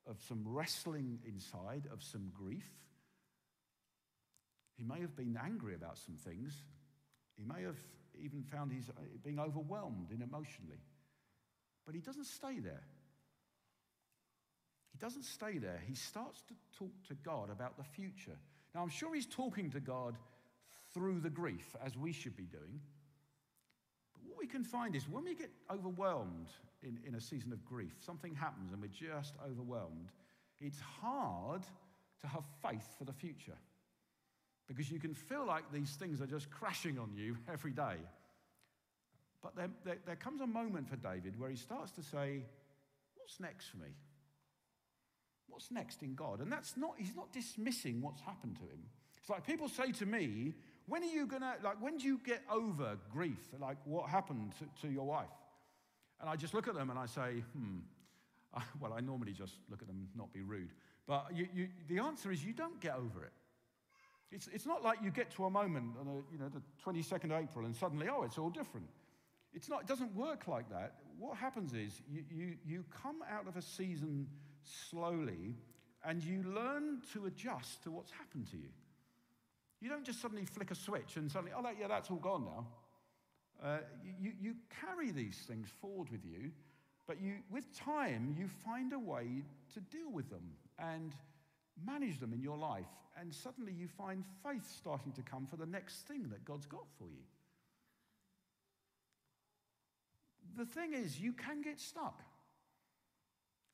[0.08, 2.68] of some wrestling inside, of some grief.
[4.80, 6.62] He may have been angry about some things.
[7.36, 7.76] He may have
[8.18, 10.80] even found he's uh, being overwhelmed in emotionally.
[11.84, 12.82] But he doesn't stay there.
[14.90, 15.82] He doesn't stay there.
[15.86, 18.38] He starts to talk to God about the future.
[18.74, 20.16] Now, I'm sure he's talking to God
[20.94, 22.80] through the grief, as we should be doing.
[24.14, 26.48] But what we can find is when we get overwhelmed
[26.82, 30.08] in, in a season of grief, something happens and we're just overwhelmed,
[30.58, 31.64] it's hard
[32.22, 33.58] to have faith for the future.
[34.70, 37.96] Because you can feel like these things are just crashing on you every day.
[39.42, 42.44] But there, there, there comes a moment for David where he starts to say,
[43.16, 43.90] What's next for me?
[45.48, 46.40] What's next in God?
[46.40, 48.80] And that's not, he's not dismissing what's happened to him.
[49.20, 50.54] It's like people say to me,
[50.86, 53.38] when are you going to, like, when do you get over grief?
[53.60, 55.26] Like, what happened to, to your wife?
[56.20, 57.78] And I just look at them and I say, hmm.
[58.80, 60.70] Well, I normally just look at them, not be rude.
[61.06, 63.32] But you, you, the answer is you don't get over it.
[64.32, 67.24] It's, it's not like you get to a moment on a, you know, the 22nd
[67.24, 68.86] of April and suddenly, oh, it's all different.
[69.52, 70.94] It's not, it doesn't work like that.
[71.18, 74.28] What happens is you, you, you come out of a season
[74.90, 75.56] slowly,
[76.04, 78.68] and you learn to adjust to what's happened to you.
[79.80, 82.66] You don't just suddenly flick a switch and suddenly, oh, yeah, that's all gone now.
[83.62, 83.78] Uh,
[84.20, 86.50] you, you carry these things forward with you,
[87.06, 89.42] but you, with time, you find a way
[89.74, 91.14] to deal with them and
[91.84, 92.86] manage them in your life.
[93.18, 96.86] And suddenly you find faith starting to come for the next thing that God's got
[96.98, 97.24] for you.
[100.56, 102.20] The thing is, you can get stuck.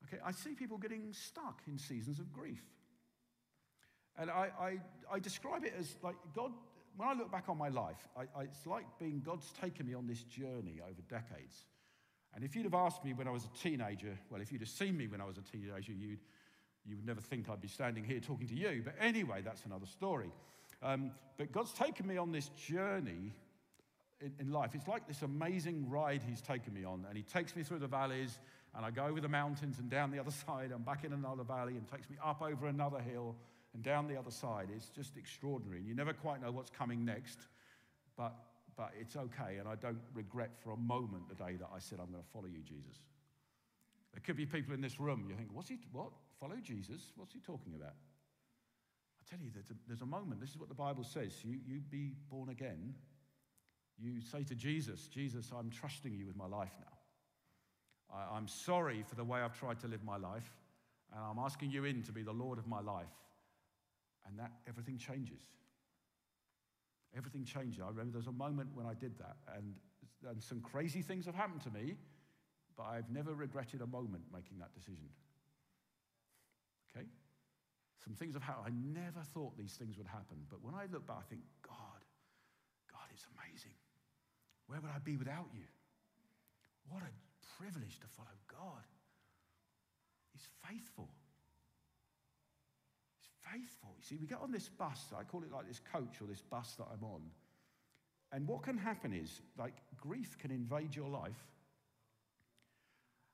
[0.07, 2.63] Okay, I see people getting stuck in seasons of grief.
[4.19, 4.79] And I, I,
[5.13, 6.53] I describe it as like God,
[6.97, 9.95] when I look back on my life, I, I, it's like being God's taken me
[9.95, 11.65] on this journey over decades.
[12.35, 14.71] And if you'd have asked me when I was a teenager, well, if you'd have
[14.71, 16.21] seen me when I was a teenager, you'd,
[16.89, 18.83] you would never think I'd be standing here talking to you.
[18.85, 20.31] But anyway, that's another story.
[20.83, 23.33] Um, but God's taken me on this journey
[24.21, 24.75] in, in life.
[24.75, 27.05] It's like this amazing ride He's taken me on.
[27.09, 28.39] And He takes me through the valleys
[28.75, 30.71] and I go over the mountains and down the other side.
[30.73, 33.35] I'm back in another valley and takes me up over another hill
[33.75, 34.69] and down the other side.
[34.75, 35.79] It's just extraordinary.
[35.79, 37.39] And you never quite know what's coming next,
[38.17, 38.35] but,
[38.77, 39.57] but it's okay.
[39.59, 42.31] And I don't regret for a moment the day that I said, I'm going to
[42.33, 43.01] follow you, Jesus.
[44.17, 46.09] There could be people in this room, you think, what's he, what?
[46.41, 47.13] Follow Jesus?
[47.17, 47.93] What's he talking about?
[47.93, 50.41] I tell you, there's a, there's a moment.
[50.41, 51.35] This is what the Bible says.
[51.45, 52.95] You, you be born again.
[53.99, 58.17] You say to Jesus, Jesus, I'm trusting you with my life now.
[58.33, 60.51] I, am sorry for the way I've tried to live my life,
[61.13, 63.13] and I'm asking you in to be the Lord of my life.
[64.27, 65.45] And that everything changes.
[67.15, 67.83] Everything changes.
[67.85, 69.75] I remember there's a moment when I did that, and,
[70.27, 71.97] and some crazy things have happened to me,
[72.77, 75.09] but I've never regretted a moment making that decision.
[76.91, 77.07] Okay?
[78.05, 78.67] Some things have happened.
[78.69, 82.01] I never thought these things would happen, but when I look back, I think, God,
[82.93, 83.75] God, it's amazing.
[84.67, 85.67] Where would I be without you?
[86.89, 87.13] What a
[87.59, 88.85] privilege to follow God.
[90.33, 91.09] He's faithful.
[93.19, 93.95] He's faithful.
[93.97, 96.43] You see, we get on this bus, I call it like this coach or this
[96.43, 97.23] bus that I'm on.
[98.33, 101.47] And what can happen is, like, grief can invade your life.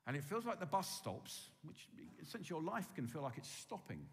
[0.05, 1.87] And it feels like the bus stops, which
[2.29, 4.05] since your life can feel like it's stopping.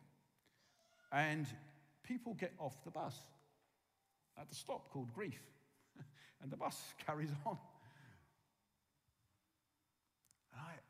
[1.12, 1.46] And
[2.04, 3.16] people get off the bus
[4.38, 5.40] at the stop called grief.
[6.42, 7.58] and the bus carries on.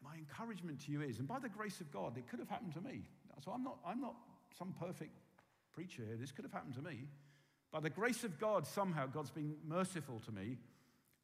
[0.02, 2.74] my encouragement to you is, and by the grace of God, it could have happened
[2.74, 3.02] to me.
[3.44, 4.16] So I'm not, I'm not
[4.58, 5.12] some perfect
[5.72, 6.16] preacher here.
[6.16, 7.06] This could have happened to me.
[7.70, 10.58] By the grace of God, somehow God's been merciful to me.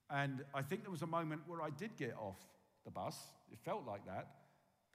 [0.09, 2.39] And I think there was a moment where I did get off
[2.87, 3.17] the bus.
[3.53, 4.29] It felt like that.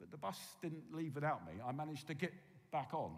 [0.00, 1.52] But the bus didn't leave without me.
[1.64, 2.32] I managed to get
[2.72, 3.12] back on.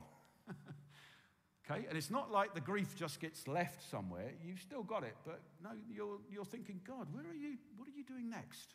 [1.71, 1.87] okay?
[1.89, 4.33] And it's not like the grief just gets left somewhere.
[4.45, 5.17] You've still got it.
[5.25, 7.57] But no, you're, you're thinking, God, where are you?
[7.79, 8.75] What are you doing next?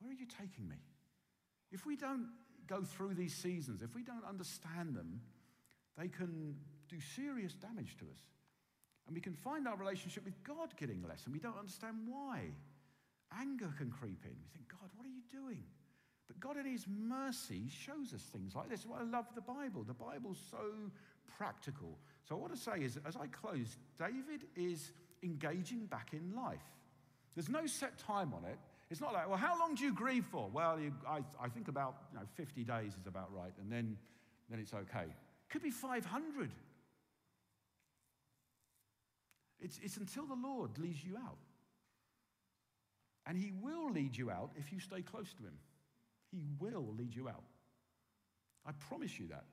[0.00, 0.76] Where are you taking me?
[1.72, 2.28] If we don't
[2.68, 5.20] go through these seasons, if we don't understand them,
[5.98, 6.54] they can
[6.88, 8.20] do serious damage to us.
[9.06, 12.52] And we can find our relationship with God getting less, and we don't understand why.
[13.40, 14.30] Anger can creep in.
[14.30, 15.62] We think, God, what are you doing?
[16.26, 18.86] But God, in His mercy, shows us things like this.
[18.86, 19.84] Well, I love the Bible.
[19.84, 20.90] The Bible's so
[21.36, 21.98] practical.
[22.28, 24.92] So, what I want to say is, as I close, David is
[25.22, 26.60] engaging back in life.
[27.34, 28.58] There's no set time on it.
[28.90, 30.50] It's not like, well, how long do you grieve for?
[30.52, 33.96] Well, you, I, I think about you know, 50 days is about right, and then,
[34.50, 35.06] then it's okay.
[35.48, 36.50] Could be 500.
[39.60, 41.38] It's, it's until the Lord leads you out.
[43.26, 45.58] And He will lead you out if you stay close to Him.
[46.30, 47.44] He will lead you out.
[48.66, 49.44] I promise you that.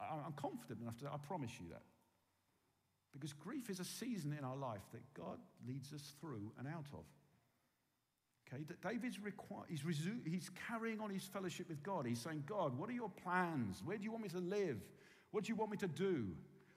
[0.00, 1.82] I'm confident enough to I promise you that.
[3.12, 6.86] Because grief is a season in our life that God leads us through and out
[6.92, 7.04] of.
[8.52, 12.06] Okay, that David's requ- he's, resu- he's carrying on his fellowship with God.
[12.06, 13.82] He's saying, God, what are your plans?
[13.84, 14.78] Where do you want me to live?
[15.30, 16.28] What do you want me to do?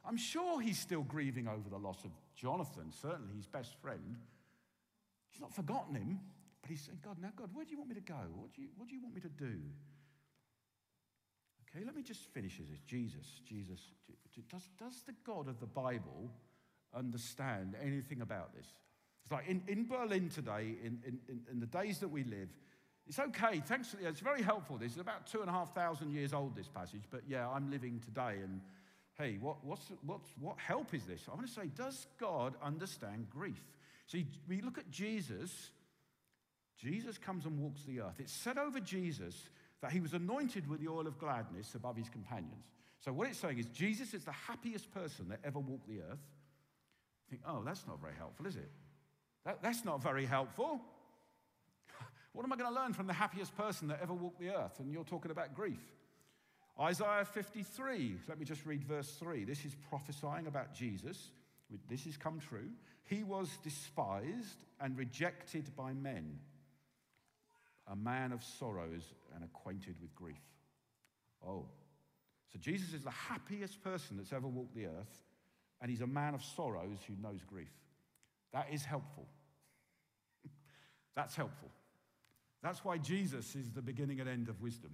[0.05, 4.17] I'm sure he's still grieving over the loss of Jonathan, certainly his best friend.
[5.33, 6.19] He's not forgotten him,
[6.61, 8.21] but he's saying, God, now, God, where do you want me to go?
[8.35, 9.59] What do you, what do you want me to do?
[11.67, 12.79] Okay, let me just finish this.
[12.85, 13.79] Jesus, Jesus.
[14.49, 16.29] Does, does the God of the Bible
[16.95, 18.67] understand anything about this?
[19.23, 22.49] It's like in, in Berlin today, in, in, in the days that we live,
[23.07, 23.61] it's okay.
[23.65, 23.89] Thanks.
[23.89, 24.77] For, It's very helpful.
[24.77, 27.03] This is about two and a half thousand years old, this passage.
[27.09, 28.37] But yeah, I'm living today.
[28.43, 28.61] And
[29.17, 31.21] hey, what, what's, what's, what help is this?
[31.29, 33.63] I want to say, does God understand grief?
[34.07, 35.71] See, we look at Jesus.
[36.77, 38.19] Jesus comes and walks the earth.
[38.19, 39.49] It's said over Jesus
[39.81, 42.65] that he was anointed with the oil of gladness above his companions.
[42.99, 46.23] So what it's saying is Jesus is the happiest person that ever walked the earth.
[47.27, 48.69] You think, oh, that's not very helpful, is it?
[49.45, 50.81] That, that's not very helpful.
[52.33, 54.79] What am I going to learn from the happiest person that ever walked the earth?
[54.79, 55.93] And you're talking about grief.
[56.79, 59.43] Isaiah 53, let me just read verse 3.
[59.43, 61.29] This is prophesying about Jesus.
[61.87, 62.69] This has come true.
[63.03, 66.39] He was despised and rejected by men,
[67.87, 69.03] a man of sorrows
[69.35, 70.41] and acquainted with grief.
[71.45, 71.65] Oh,
[72.51, 75.23] so Jesus is the happiest person that's ever walked the earth,
[75.81, 77.73] and he's a man of sorrows who knows grief.
[78.53, 79.25] That is helpful.
[81.15, 81.69] That's helpful.
[82.61, 84.91] That's why Jesus is the beginning and end of wisdom.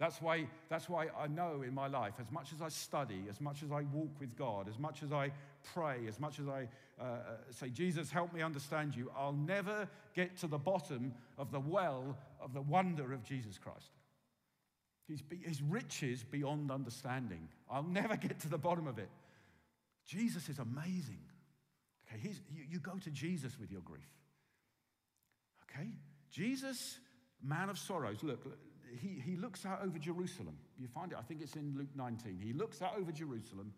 [0.00, 3.38] That's why, that's why I know in my life, as much as I study, as
[3.38, 5.30] much as I walk with God, as much as I
[5.74, 7.16] pray, as much as I uh, uh
[7.50, 12.16] say, Jesus, help me understand you, I'll never get to the bottom of the well
[12.40, 13.90] of the wonder of Jesus Christ.
[15.06, 17.48] His, his riches beyond understanding.
[17.70, 19.10] I'll never get to the bottom of it.
[20.06, 21.20] Jesus is amazing.
[22.08, 24.08] Okay, you, you go to Jesus with your grief.
[25.64, 25.88] Okay?
[26.30, 27.00] Jesus,
[27.42, 28.22] man of sorrows.
[28.22, 28.46] Look,
[29.00, 30.56] he, he looks out over Jerusalem.
[30.78, 32.38] You find it, I think it's in Luke 19.
[32.42, 33.72] He looks out over Jerusalem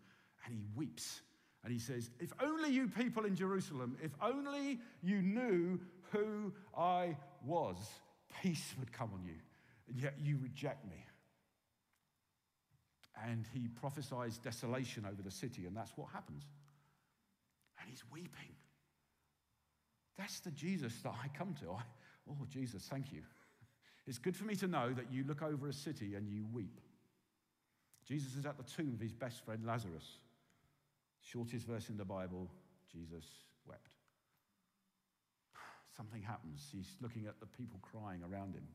[0.45, 1.21] and he weeps.
[1.63, 5.79] And he says, If only you people in Jerusalem, if only you knew
[6.11, 7.77] who I was,
[8.41, 9.39] peace would come on you.
[9.87, 11.05] And yet you reject me.
[13.25, 16.43] And he prophesies desolation over the city, and that's what happens
[17.83, 18.55] and he's weeping.
[20.17, 21.71] That's the Jesus that I come to.
[21.71, 21.81] I,
[22.29, 23.21] oh, Jesus, thank you.
[24.05, 26.79] It's good for me to know that you look over a city and you weep.
[28.05, 30.17] Jesus is at the tomb of his best friend Lazarus.
[31.21, 32.49] Shortest verse in the Bible,
[32.91, 33.25] Jesus
[33.65, 33.93] wept.
[35.95, 36.67] Something happens.
[36.71, 38.67] He's looking at the people crying around him.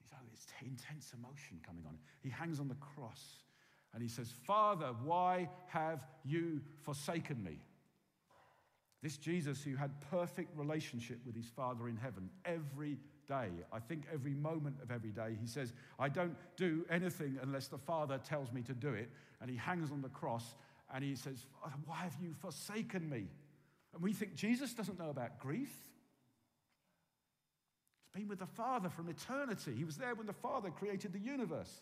[0.00, 1.96] He's oh, it's intense emotion coming on.
[2.22, 3.44] He hangs on the cross
[3.92, 7.60] and he says, Father, why have you forsaken me?
[9.02, 13.48] This Jesus who had perfect relationship with his Father in heaven every day.
[13.72, 15.36] I think every moment of every day.
[15.40, 19.10] He says, I don't do anything unless the Father tells me to do it.
[19.40, 20.54] And he hangs on the cross
[20.92, 21.46] and he says,
[21.86, 23.26] Why have you forsaken me?
[23.92, 25.72] And we think Jesus doesn't know about grief.
[28.02, 29.72] He's been with the Father from eternity.
[29.76, 31.80] He was there when the Father created the universe.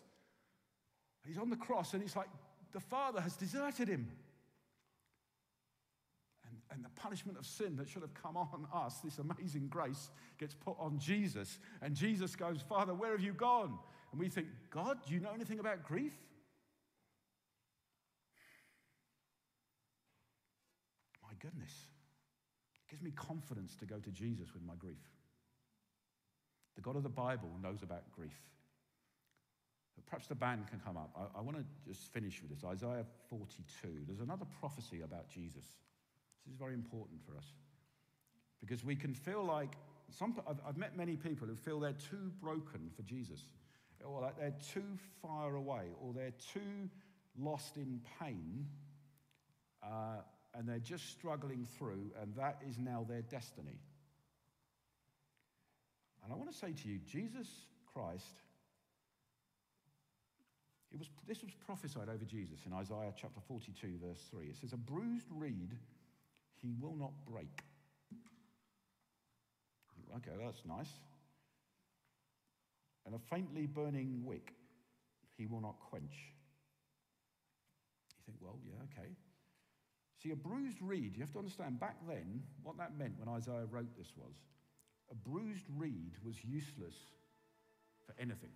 [1.25, 2.29] He's on the cross and it's like,
[2.73, 4.09] the Father has deserted him.
[6.71, 10.09] And the punishment of sin that should have come on us, this amazing grace,
[10.39, 11.59] gets put on Jesus.
[11.81, 13.77] And Jesus goes, Father, where have you gone?
[14.11, 16.13] And we think, God, do you know anything about grief?
[21.23, 21.73] My goodness.
[22.73, 24.97] It gives me confidence to go to Jesus with my grief.
[26.75, 28.39] The God of the Bible knows about grief.
[30.07, 31.09] Perhaps the band can come up.
[31.15, 34.05] I, I want to just finish with this Isaiah 42.
[34.05, 35.65] There's another prophecy about Jesus.
[36.45, 37.45] This is very important for us
[38.59, 39.75] because we can feel like
[40.09, 43.45] some, I've, I've met many people who feel they're too broken for Jesus,
[44.05, 46.89] or like they're too far away, or they're too
[47.37, 48.67] lost in pain,
[49.81, 50.21] uh,
[50.53, 53.79] and they're just struggling through, and that is now their destiny.
[56.23, 57.47] And I want to say to you, Jesus
[57.93, 58.43] Christ
[60.93, 64.45] it was, this was prophesied over Jesus in Isaiah chapter 42, verse 3.
[64.45, 65.71] It says, A bruised reed
[66.63, 67.61] he will not break.
[70.15, 70.89] Okay, that's nice.
[73.05, 74.53] And a faintly burning wick
[75.37, 76.13] he will not quench.
[78.17, 79.09] You think, well, yeah, okay.
[80.21, 83.65] See, a bruised reed, you have to understand back then what that meant when Isaiah
[83.69, 84.35] wrote this was
[85.11, 86.95] a bruised reed was useless
[88.05, 88.51] for anything.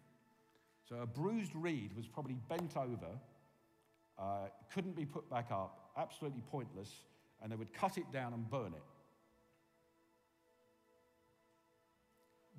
[0.87, 3.19] So a bruised reed was probably bent over,
[4.17, 6.89] uh, couldn't be put back up, absolutely pointless,
[7.41, 8.83] and they would cut it down and burn it.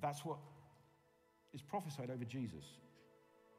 [0.01, 0.37] That's what
[1.53, 2.63] is prophesied over Jesus.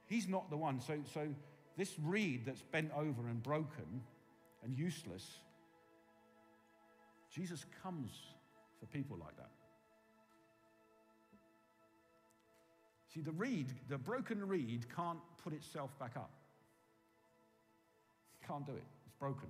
[0.06, 0.80] He's not the one.
[0.80, 1.28] So, so
[1.76, 4.02] this reed that's bent over and broken
[4.62, 5.26] and useless,
[7.32, 8.10] Jesus comes
[8.78, 9.50] for people like that.
[13.14, 16.30] See, the reed, the broken reed, can't put itself back up.
[18.46, 18.84] Can't do it.
[19.04, 19.48] It's broken.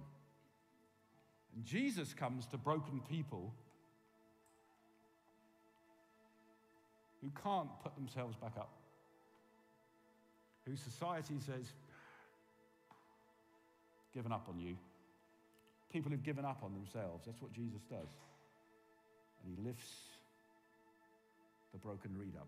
[1.55, 3.53] And Jesus comes to broken people
[7.23, 8.71] who can't put themselves back up,
[10.67, 11.67] whose society says,
[14.15, 14.77] given up on you.
[15.93, 17.25] People who've given up on themselves.
[17.27, 18.09] That's what Jesus does.
[19.43, 19.93] And he lifts
[21.73, 22.47] the broken reed up.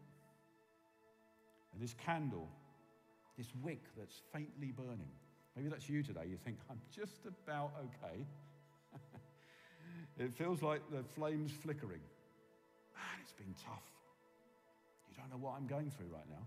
[1.72, 2.48] And this candle,
[3.36, 5.10] this wick that's faintly burning,
[5.56, 6.26] maybe that's you today.
[6.28, 8.24] You think, I'm just about okay.
[10.18, 12.00] It feels like the flame's flickering.
[12.94, 13.84] Man, it's been tough.
[15.10, 16.46] You don't know what I'm going through right now.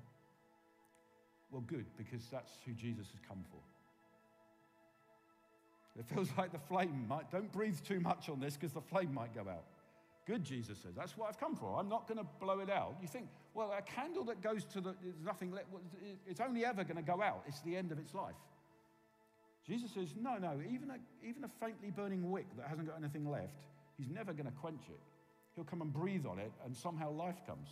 [1.52, 3.60] Well, good, because that's who Jesus has come for.
[5.98, 9.14] It feels like the flame might, don't breathe too much on this because the flame
[9.14, 9.64] might go out.
[10.26, 10.94] Good, Jesus says.
[10.98, 11.78] That's what I've come for.
[11.80, 12.96] I'm not going to blow it out.
[13.02, 15.54] You think, well, a candle that goes to the, there's nothing,
[16.28, 17.44] it's only ever going to go out.
[17.48, 18.36] It's the end of its life.
[19.68, 23.30] Jesus says, no, no, even a, even a faintly burning wick that hasn't got anything
[23.30, 23.66] left,
[23.98, 25.00] he's never going to quench it.
[25.56, 27.70] He'll come and breathe on it, and somehow life comes.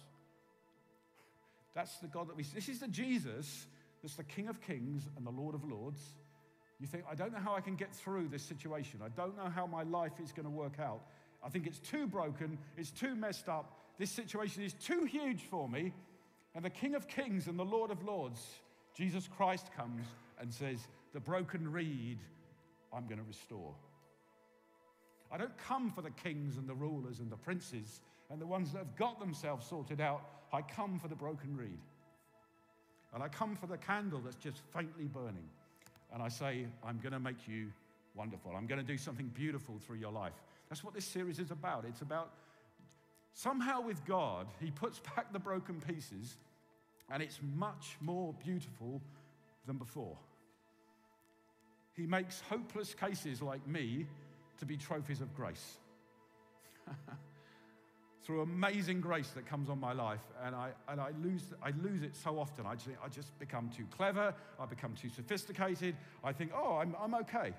[1.76, 2.44] That's the God that we.
[2.44, 3.68] This is the Jesus
[4.04, 6.02] that's the King of Kings and the Lord of Lords.
[6.80, 9.00] You think, I don't know how I can get through this situation.
[9.04, 11.02] I don't know how my life is going to work out.
[11.42, 13.80] I think it's too broken, it's too messed up.
[13.98, 15.94] This situation is too huge for me.
[16.54, 18.46] And the King of Kings and the Lord of Lords,
[18.94, 20.06] Jesus Christ, comes
[20.40, 22.20] and says, The broken reed,
[22.92, 23.74] I'm going to restore.
[25.32, 28.72] I don't come for the kings and the rulers and the princes and the ones
[28.72, 30.22] that have got themselves sorted out.
[30.52, 31.80] I come for the broken reed.
[33.14, 35.48] And I come for the candle that's just faintly burning.
[36.14, 37.72] And I say, I'm going to make you
[38.16, 38.52] wonderful.
[38.56, 40.34] I'm going to do something beautiful through your life.
[40.70, 41.86] That's what this series is about.
[41.88, 42.32] It's about
[43.34, 46.38] somehow with God, He puts back the broken pieces
[47.12, 49.02] and it's much more beautiful
[49.66, 50.18] than before.
[51.96, 54.08] He makes hopeless cases like me
[54.60, 55.78] to be trophies of grace.
[58.24, 62.04] Through amazing grace that comes on my life, and I, and I, lose, I lose
[62.04, 62.66] it so often.
[62.66, 65.96] I just, I just become too clever, I become too sophisticated.
[66.24, 67.54] I think, oh, I'm, I'm okay.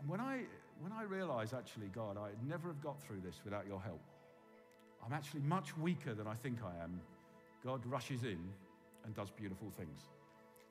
[0.00, 0.40] And when I,
[0.80, 4.02] when I realize, actually, God, I'd never have got through this without your help.
[5.06, 7.00] I'm actually much weaker than I think I am.
[7.64, 8.38] God rushes in
[9.04, 10.00] and does beautiful things.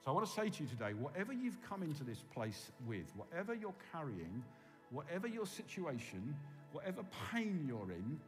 [0.04, 3.06] So I want to say to you today whatever you've come into this place with,
[3.16, 4.44] whatever you're carrying,
[4.92, 6.36] whatever your situation,
[6.72, 8.20] whatever pain you're in,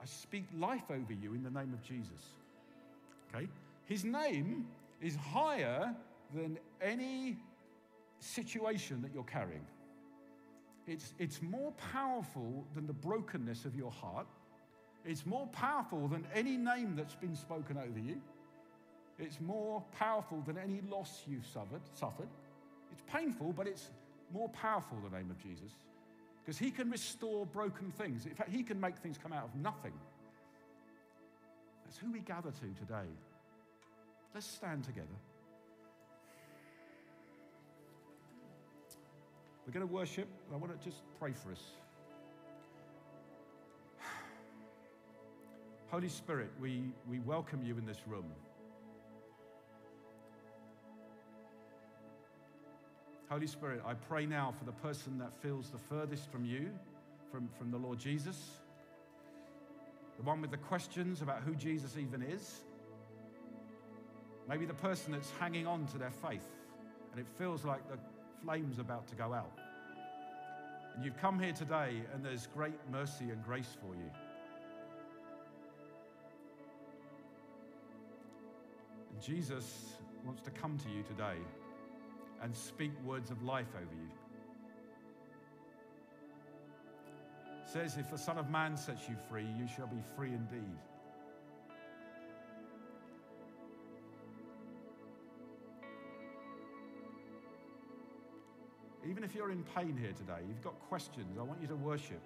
[0.00, 2.34] I speak life over you in the name of Jesus.
[3.32, 3.48] Okay?
[3.84, 4.66] His name
[5.00, 5.94] is higher
[6.34, 7.36] than any
[8.18, 9.66] situation that you're carrying.
[10.86, 14.26] It's, it's more powerful than the brokenness of your heart.
[15.04, 18.20] It's more powerful than any name that's been spoken over you.
[19.18, 21.80] It's more powerful than any loss you've suffered.
[21.94, 22.28] suffered.
[22.90, 23.90] It's painful, but it's
[24.32, 25.72] more powerful, the name of Jesus.
[26.44, 28.26] Because He can restore broken things.
[28.26, 29.92] In fact, He can make things come out of nothing.
[31.84, 33.08] That's who we gather to today.
[34.34, 35.06] Let's stand together.
[39.66, 40.26] We're going to worship.
[40.52, 41.62] I want to just pray for us.
[45.90, 48.24] Holy Spirit, we, we welcome you in this room.
[53.32, 56.68] Holy Spirit, I pray now for the person that feels the furthest from you,
[57.30, 58.36] from, from the Lord Jesus,
[60.18, 62.60] the one with the questions about who Jesus even is.
[64.50, 66.46] Maybe the person that's hanging on to their faith
[67.10, 67.96] and it feels like the
[68.44, 69.58] flame's about to go out.
[70.94, 74.10] And you've come here today and there's great mercy and grace for you.
[79.10, 81.38] And Jesus wants to come to you today
[82.42, 84.10] and speak words of life over you.
[87.72, 90.76] says, If the Son of Man sets you free, you shall be free indeed.
[99.08, 102.22] Even if you're in pain here today, you've got questions, I want you to worship.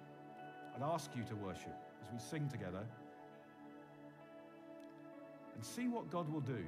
[0.75, 2.85] I'd ask you to worship as we sing together
[5.55, 6.63] and see what God will do.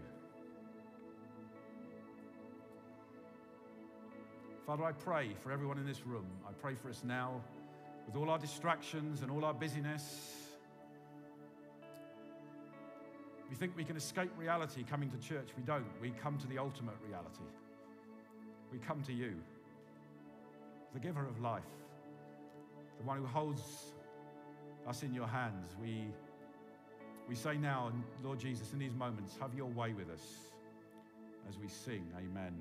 [4.69, 6.27] Father, I pray for everyone in this room.
[6.47, 7.41] I pray for us now
[8.05, 10.35] with all our distractions and all our busyness.
[13.49, 15.47] We think we can escape reality coming to church.
[15.57, 15.87] We don't.
[15.99, 17.49] We come to the ultimate reality.
[18.71, 19.33] We come to you,
[20.93, 21.63] the giver of life,
[22.99, 23.63] the one who holds
[24.87, 25.71] us in your hands.
[25.81, 26.09] We,
[27.27, 27.91] we say now,
[28.23, 30.21] Lord Jesus, in these moments, have your way with us
[31.49, 32.05] as we sing.
[32.15, 32.53] Amen.